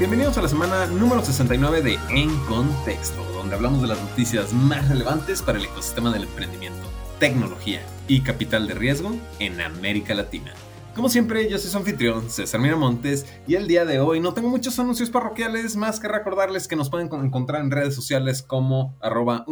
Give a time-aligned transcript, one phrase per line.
[0.00, 4.88] Bienvenidos a la semana número 69 de En Contexto, donde hablamos de las noticias más
[4.88, 6.88] relevantes para el ecosistema del emprendimiento,
[7.18, 10.54] tecnología y capital de riesgo en América Latina.
[10.96, 14.48] Como siempre, yo soy su anfitrión, César Miramontes, y el día de hoy no tengo
[14.48, 19.44] muchos anuncios parroquiales más que recordarles que nos pueden encontrar en redes sociales como arroba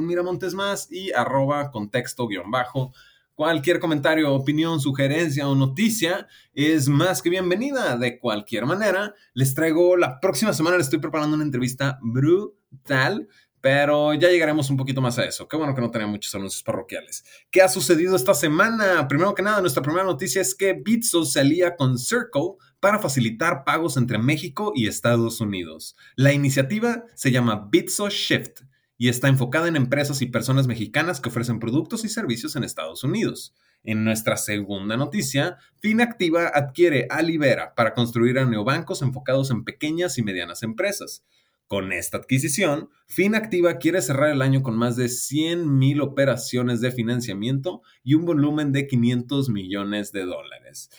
[0.54, 2.94] más y arroba contexto guion bajo
[3.38, 7.96] Cualquier comentario, opinión, sugerencia o noticia es más que bienvenida.
[7.96, 13.28] De cualquier manera, les traigo la próxima semana, les estoy preparando una entrevista brutal,
[13.60, 15.46] pero ya llegaremos un poquito más a eso.
[15.46, 17.22] Qué bueno que no tenía muchos anuncios parroquiales.
[17.52, 19.06] ¿Qué ha sucedido esta semana?
[19.06, 23.62] Primero que nada, nuestra primera noticia es que Bitso se alía con Circle para facilitar
[23.62, 25.94] pagos entre México y Estados Unidos.
[26.16, 28.62] La iniciativa se llama Bitso Shift
[28.98, 33.04] y está enfocada en empresas y personas mexicanas que ofrecen productos y servicios en Estados
[33.04, 33.54] Unidos.
[33.84, 40.18] En nuestra segunda noticia, Finactiva adquiere a Libera para construir a neobancos enfocados en pequeñas
[40.18, 41.24] y medianas empresas.
[41.68, 46.90] Con esta adquisición, Finactiva quiere cerrar el año con más de 100 mil operaciones de
[46.90, 50.90] financiamiento y un volumen de 500 millones de dólares.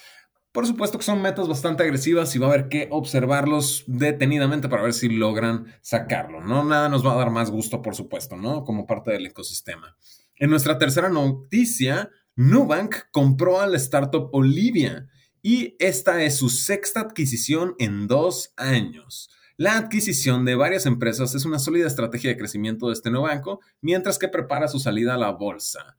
[0.51, 4.81] Por supuesto que son metas bastante agresivas y va a haber que observarlos detenidamente para
[4.81, 6.63] ver si logran sacarlo, ¿no?
[6.63, 8.63] Nada nos va a dar más gusto, por supuesto, ¿no?
[8.63, 9.95] Como parte del ecosistema.
[10.37, 15.07] En nuestra tercera noticia, Nubank compró al startup Olivia
[15.43, 19.29] y esta es su sexta adquisición en dos años.
[19.55, 23.59] La adquisición de varias empresas es una sólida estrategia de crecimiento de este nuevo banco,
[23.81, 25.97] mientras que prepara su salida a la bolsa.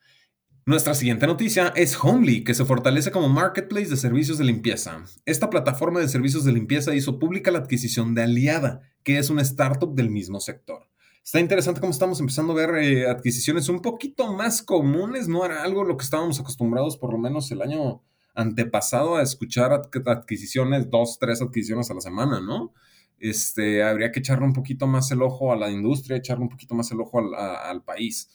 [0.70, 5.04] Nuestra siguiente noticia es Homely, que se fortalece como marketplace de servicios de limpieza.
[5.26, 9.42] Esta plataforma de servicios de limpieza hizo pública la adquisición de Aliada, que es una
[9.42, 10.88] startup del mismo sector.
[11.24, 15.64] Está interesante cómo estamos empezando a ver eh, adquisiciones un poquito más comunes, no era
[15.64, 18.04] algo lo que estábamos acostumbrados por lo menos el año
[18.36, 22.72] antepasado a escuchar adquisiciones, dos, tres adquisiciones a la semana, ¿no?
[23.18, 26.76] Este, habría que echarle un poquito más el ojo a la industria, echarle un poquito
[26.76, 28.30] más el ojo al, al país.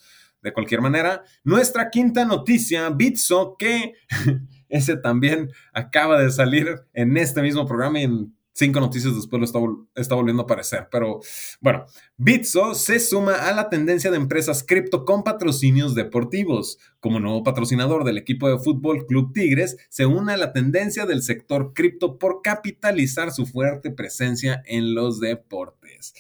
[0.45, 3.93] De cualquier manera, nuestra quinta noticia, Bitso, que
[4.69, 9.87] ese también acaba de salir en este mismo programa y en cinco noticias después lo
[9.95, 10.87] está, volviendo a aparecer.
[10.91, 11.19] Pero
[11.61, 16.77] bueno, Bitso se suma a la tendencia de empresas cripto con patrocinios deportivos.
[16.99, 21.23] Como nuevo patrocinador del equipo de fútbol Club Tigres, se une a la tendencia del
[21.23, 26.13] sector cripto por capitalizar su fuerte presencia en los deportes.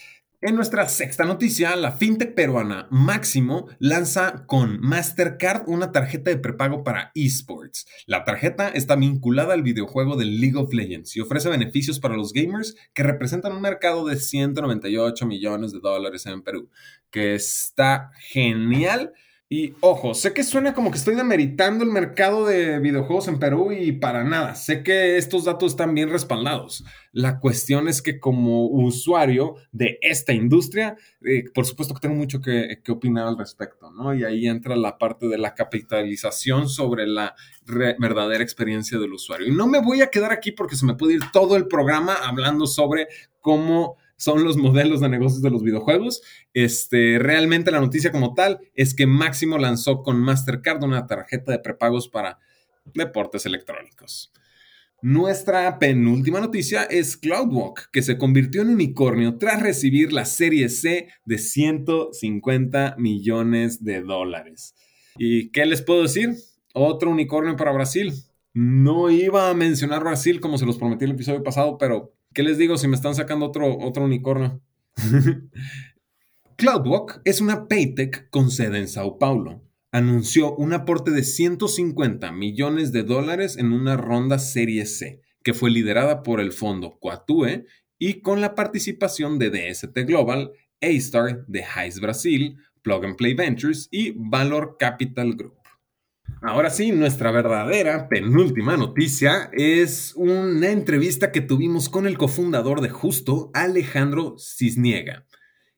[0.45, 6.83] En nuestra sexta noticia, la fintech peruana Máximo lanza con Mastercard una tarjeta de prepago
[6.83, 7.87] para esports.
[8.05, 12.31] La tarjeta está vinculada al videojuego de League of Legends y ofrece beneficios para los
[12.31, 16.69] gamers que representan un mercado de 198 millones de dólares en Perú,
[17.09, 19.13] que está genial
[19.47, 23.71] y ojo, sé que suena como que estoy demeritando el mercado de videojuegos en Perú
[23.71, 24.55] y para nada.
[24.55, 26.83] Sé que estos datos están bien respaldados.
[27.11, 32.41] La cuestión es que como usuario de esta industria, eh, por supuesto que tengo mucho
[32.41, 34.15] que, opinar al respecto, ¿no?
[34.15, 37.35] Y ahí entra la parte de la capitalización sobre la
[37.99, 39.47] verdadera experiencia del usuario.
[39.47, 42.15] Y no me voy a quedar aquí porque se me puede ir todo el programa
[42.15, 43.09] hablando sobre
[43.41, 46.21] cómo son los modelos de negocios de los videojuegos.
[46.53, 51.59] Este, realmente la noticia como tal es que Máximo lanzó con Mastercard una tarjeta de
[51.59, 52.39] prepagos para
[52.93, 54.31] deportes electrónicos.
[55.01, 61.09] Nuestra penúltima noticia es CloudWalk, que se convirtió en unicornio tras recibir la serie C
[61.25, 64.73] de 150 millones de dólares.
[65.17, 66.33] ¿Y qué les puedo decir?
[66.73, 68.13] Otro unicornio para Brasil.
[68.53, 72.57] No iba a mencionar Brasil como se los prometí el episodio pasado, pero ¿Qué les
[72.57, 74.61] digo si me están sacando otro, otro unicornio?
[76.57, 79.63] CloudWalk es una Paytech con sede en Sao Paulo.
[79.93, 85.71] Anunció un aporte de 150 millones de dólares en una ronda Serie C, que fue
[85.71, 92.01] liderada por el fondo Quatue y con la participación de DST Global, A-Star de Heiss
[92.01, 95.64] Brasil, Plug and Play Ventures y Valor Capital Group.
[96.41, 102.89] Ahora sí, nuestra verdadera penúltima noticia es una entrevista que tuvimos con el cofundador de
[102.89, 105.25] Justo, Alejandro Cisniega,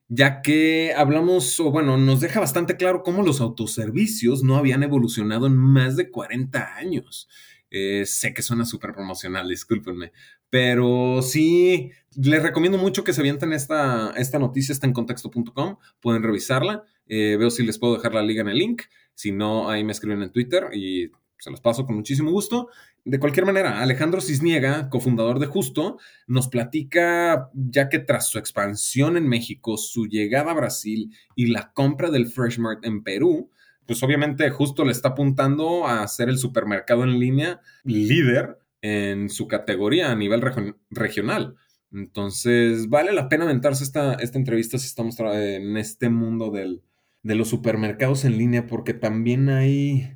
[0.08, 5.46] ya que hablamos, o bueno, nos deja bastante claro cómo los autoservicios no habían evolucionado
[5.46, 7.28] en más de 40 años.
[7.70, 10.12] Eh, sé que suena súper promocional, discúlpenme,
[10.50, 16.22] pero sí, les recomiendo mucho que se avienten esta, esta noticia, está en contexto.com, pueden
[16.22, 18.82] revisarla, eh, veo si les puedo dejar la liga en el link.
[19.14, 22.68] Si no, ahí me escriben en Twitter y se los paso con muchísimo gusto.
[23.04, 29.16] De cualquier manera, Alejandro Cisniega, cofundador de Justo, nos platica, ya que tras su expansión
[29.16, 33.50] en México, su llegada a Brasil y la compra del Freshmart en Perú,
[33.86, 39.48] pues obviamente Justo le está apuntando a ser el supermercado en línea líder en su
[39.48, 40.42] categoría a nivel
[40.90, 41.56] regional.
[41.90, 46.82] Entonces, vale la pena aventarse esta, esta entrevista si estamos en este mundo del,
[47.22, 50.14] de los supermercados en línea, porque también hay...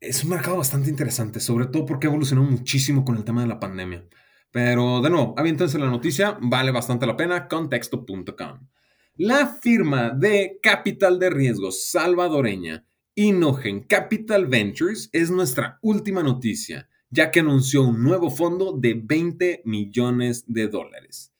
[0.00, 3.48] Es un mercado bastante interesante, sobre todo porque ha evolucionado muchísimo con el tema de
[3.48, 4.06] la pandemia.
[4.50, 8.66] Pero de nuevo, aviéntense la noticia, vale bastante la pena, contexto.com.
[9.16, 17.30] La firma de capital de riesgo salvadoreña Inogen Capital Ventures es nuestra última noticia, ya
[17.30, 21.32] que anunció un nuevo fondo de 20 millones de dólares.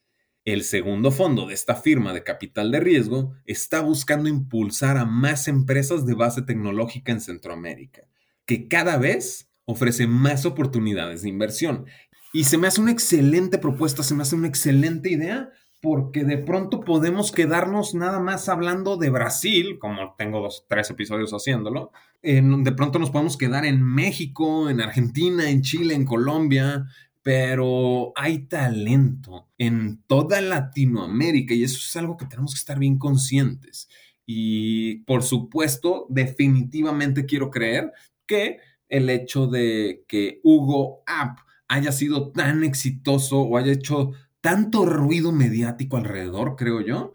[0.45, 5.49] El segundo fondo de esta firma de capital de riesgo está buscando impulsar a más
[5.49, 8.03] empresas de base tecnológica en Centroamérica,
[8.47, 11.85] que cada vez ofrece más oportunidades de inversión.
[12.33, 15.51] Y se me hace una excelente propuesta, se me hace una excelente idea,
[15.83, 21.33] porque de pronto podemos quedarnos nada más hablando de Brasil, como tengo dos, tres episodios
[21.33, 21.91] haciéndolo,
[22.23, 26.87] de pronto nos podemos quedar en México, en Argentina, en Chile, en Colombia,
[27.23, 32.99] pero hay talento en toda Latinoamérica y eso es algo que tenemos que estar bien
[32.99, 33.89] conscientes.
[34.27, 37.93] Y por supuesto, definitivamente quiero creer
[38.27, 38.59] que
[38.89, 41.39] el hecho de que Hugo App
[41.69, 47.13] haya sido tan exitoso o haya hecho tanto ruido mediático alrededor, creo yo,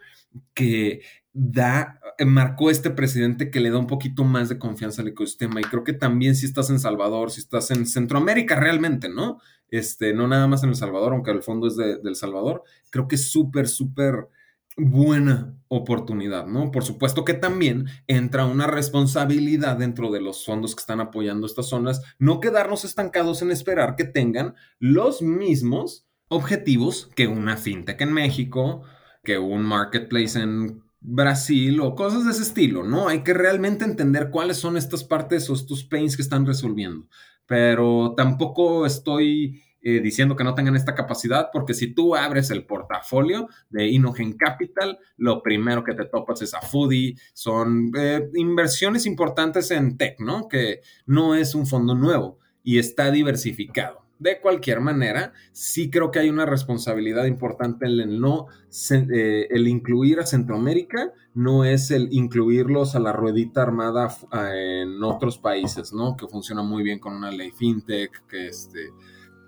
[0.54, 1.02] que
[1.38, 5.60] da, eh, marcó este presidente que le da un poquito más de confianza al ecosistema.
[5.60, 9.40] Y creo que también si estás en Salvador, si estás en Centroamérica realmente, ¿no?
[9.70, 13.10] Este, no nada más en El Salvador, aunque el fondo es de, El Salvador, creo
[13.10, 14.30] que es súper, súper
[14.78, 16.72] buena oportunidad, ¿no?
[16.72, 21.68] Por supuesto que también entra una responsabilidad dentro de los fondos que están apoyando estas
[21.68, 28.14] zonas, no quedarnos estancados en esperar que tengan los mismos objetivos que una fintech en
[28.14, 28.84] México,
[29.24, 33.08] que un marketplace en Brasil o cosas de ese estilo, ¿no?
[33.08, 37.08] Hay que realmente entender cuáles son estas partes o estos pains que están resolviendo.
[37.46, 42.66] Pero tampoco estoy eh, diciendo que no tengan esta capacidad, porque si tú abres el
[42.66, 49.06] portafolio de Inogen Capital, lo primero que te topas es a Foodie, son eh, inversiones
[49.06, 50.48] importantes en tech, ¿no?
[50.48, 54.05] Que no es un fondo nuevo y está diversificado.
[54.18, 58.48] De cualquier manera, sí creo que hay una responsabilidad importante en el no,
[58.92, 64.16] eh, el incluir a Centroamérica, no es el incluirlos a la ruedita armada
[64.54, 66.16] en otros países, ¿no?
[66.16, 68.92] Que funciona muy bien con una ley fintech, que este,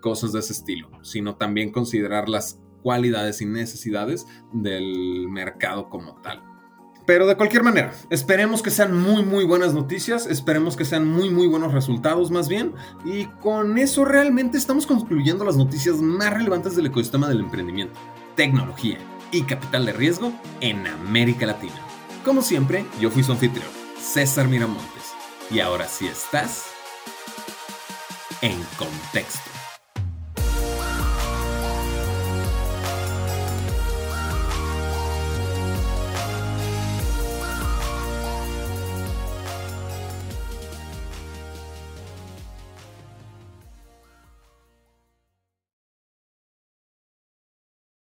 [0.01, 6.46] cosas de ese estilo, sino también considerar las cualidades y necesidades del mercado como tal.
[7.07, 11.29] Pero de cualquier manera, esperemos que sean muy, muy buenas noticias, esperemos que sean muy,
[11.29, 12.73] muy buenos resultados más bien.
[13.05, 17.97] Y con eso realmente estamos concluyendo las noticias más relevantes del ecosistema del emprendimiento,
[18.35, 18.97] tecnología
[19.31, 21.79] y capital de riesgo en América Latina.
[22.25, 25.13] Como siempre, yo fui su anfitrión, César Miramontes.
[25.49, 26.65] Y ahora sí estás
[28.41, 29.56] en contexto.